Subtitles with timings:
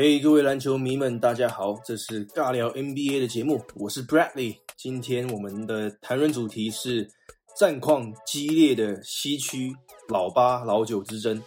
[0.00, 4.54] 嘿，各位篮球迷们，大家好，这是尬聊 NBA 的节目，我是 Bradley。
[4.76, 7.10] 今天我们的谈论主题是
[7.56, 9.74] 战况激烈的西区
[10.08, 11.42] 老八老九之争。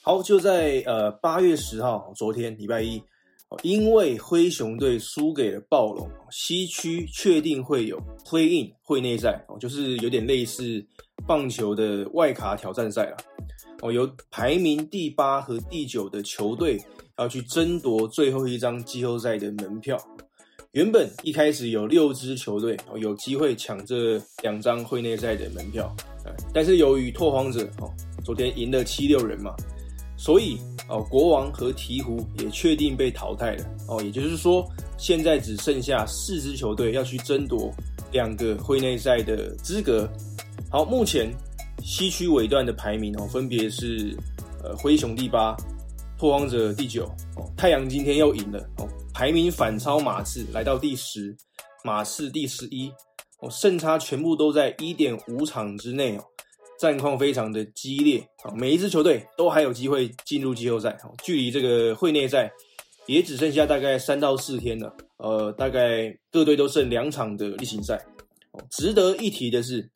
[0.00, 3.02] 好，就在呃八月十号，昨天礼拜一，
[3.62, 10.82] 因为灰熊队输给了暴龙，西区确定会有 Play In 会内赛，就是有点类似
[11.26, 13.16] 棒球的外卡挑战赛了。
[13.82, 16.78] 哦，由排名第八和第九的球队。
[17.20, 19.98] 要去争夺最后一张季后赛的门票。
[20.70, 25.92] 原本一开始有六支球队哦有机会抢这两张会内赛的门票，
[26.54, 27.90] 但是由于拓荒者哦
[28.24, 29.52] 昨天赢了七六人嘛，
[30.16, 34.64] 所以哦国王和鹈鹕也确定被淘汰了哦，也就是说
[34.96, 37.74] 现在只剩下四支球队要去争夺
[38.12, 40.08] 两个会内赛的资格。
[40.70, 41.28] 好，目前
[41.82, 44.16] 西区尾段的排名哦分别是
[44.62, 45.56] 呃灰熊第八。
[46.20, 47.04] 拓荒者第九，
[47.36, 51.32] 哦，太阳今天又赢了，哦，排名反超马刺，来到第十，
[51.84, 52.92] 马刺第十一，
[53.38, 56.24] 哦，胜差全部都在一点五场之内哦，
[56.76, 62.50] 战况非常的激烈，啊，每一支球队都还有机会进入季后赛，哦，距离这个会内赛
[63.06, 67.94] 也只剩下大概三到四天了，呃，大概各队都剩两场的例行赛，
[68.50, 69.88] 哦，值得一提的是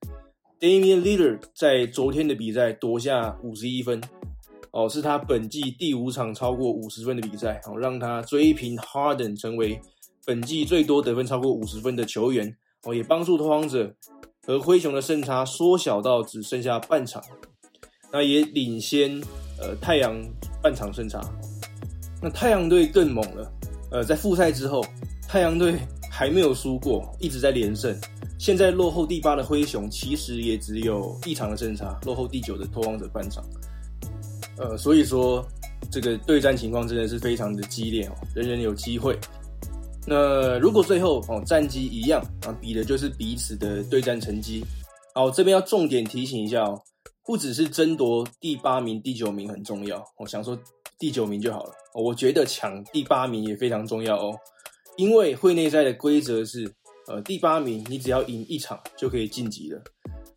[0.63, 4.01] ，Damian Lillard 在昨天的比赛夺下五十一分。
[4.71, 9.79] 哦，是他本季第五场超过五十分的比赛，哦，让他追平 Harden 成为
[10.25, 13.95] 本季最多得分超过五十分的球员，哦，也帮助拓荒者
[14.47, 17.23] 和灰熊的胜差缩小到只剩下半场，
[18.11, 19.21] 那也领先
[19.61, 20.17] 呃太阳
[20.63, 21.21] 半场胜差。
[22.23, 23.53] 那太阳队更猛了，
[23.91, 24.83] 呃，在复赛之后，
[25.29, 25.75] 太阳队
[26.11, 27.95] 还没有输过，一直在连胜。
[28.43, 33.45] 现在落后第八的灰熊其实也只有一场的胜差，落后第九的拓荒者半场。
[34.59, 35.47] 呃，所以说
[35.93, 39.17] 这个对战情况真的是非常的激烈哦，人人有机会。
[40.09, 44.65] 那如果最后哦战绩一样啊，比的就是彼此的对战成绩。
[45.15, 46.83] 好，这边要重点提醒一下哦，
[47.25, 50.59] 不只是争夺第八名、第九名很重要，我想说
[50.99, 51.71] 第九名就好了。
[51.95, 54.37] 我觉得抢第八名也非常重要哦，
[54.97, 56.69] 因为会内赛的规则是，
[57.13, 59.81] 呃，第八名你只要赢一场就可以晋级了。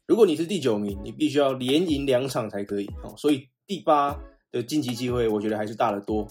[0.05, 3.47] 如果你是第九名，你必须要连赢两场才可以哦，所以。
[3.67, 4.15] 第八
[4.51, 6.27] 的晋级机会，我觉得还是大得多。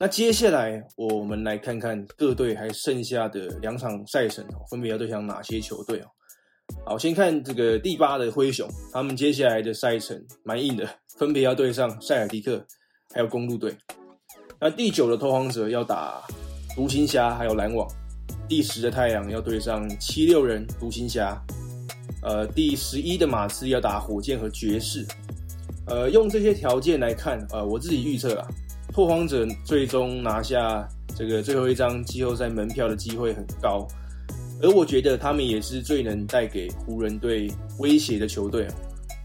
[0.00, 6.06] 那接下来我们来看看各队还剩下的两场赛程哦，分别要对上哪些球队哦？
[6.84, 10.84] 好，先看这个第八的灰熊，他们接下来的赛程蛮硬的，
[11.16, 12.66] 分别要对上塞尔迪克
[13.14, 13.72] 还有公路队。
[14.60, 16.20] 那第九的拓荒者要打
[16.74, 17.88] 独行侠还有篮网，
[18.48, 21.40] 第十的太阳要对上七六人、独行侠，
[22.22, 25.06] 呃，第十一的马刺要打火箭和爵士。
[25.86, 28.48] 呃，用这些条件来看，呃，我自己预测啊，
[28.92, 33.86] 拓荒者最终拿下这个最后一张季后赛门票的机会很高，
[34.60, 38.66] 而我觉得他们也是最能带给湖人队威胁的球队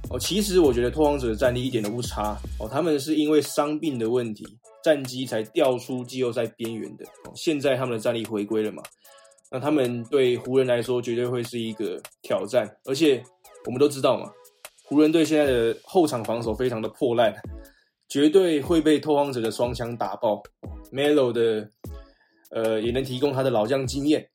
[0.10, 0.20] 哦。
[0.20, 4.46] 其实我觉得拓荒者的战力一点都不差哦，他们是因为伤病的问题，
[4.84, 7.06] 战机才掉出季后赛边缘的。
[7.36, 8.82] 现在他们的战力回归了嘛？
[9.52, 13.22] 那他们对湖人来说绝对会是一个挑战，而且
[13.66, 14.32] 我们都知道嘛。
[14.84, 17.36] 湖人队现在的后场防守非常的破烂，
[18.08, 20.42] 绝对会被拓荒者的双枪打爆。
[20.92, 21.70] Melo 的
[22.50, 24.26] 呃也能提供他的老将经验，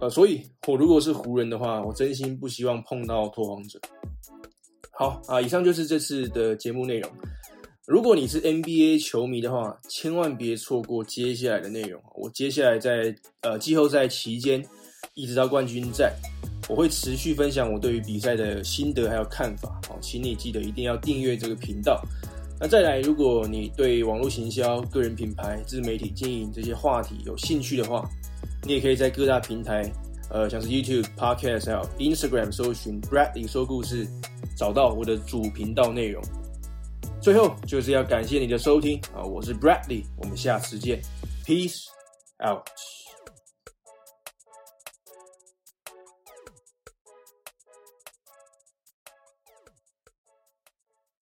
[0.00, 3.80] 呃，所以我如果是湖人的话，我真心不希望碰到拓荒者。
[4.92, 7.10] 好啊，以上就是这次的节目内容。
[7.86, 12.00] 如果你是 NBA 球迷的话，千万别错过接下来的内容。
[12.14, 14.64] 我接下来在呃季后赛期间，
[15.14, 16.14] 一直到冠军战。
[16.68, 22.00] 我会持续分享我对于比赛的心得还有看法，好，请你记得一定要订阅这个频道。
[22.60, 28.08] 那再来，如果你对网络行销、个人品牌、自媒体经营这些话题有兴趣的话，
[28.62, 29.90] 你也可以在各大平台，
[30.30, 34.06] 呃，像是 YouTube、Podcast 还有 Instagram 搜寻 Bradley 说故事，
[34.54, 36.22] 找到我的主频道内容。
[37.20, 41.02] 最后就是要感谢你的收听啊，我是 Bradley，我们下次见
[41.44, 41.84] ，Peace
[42.42, 42.66] out。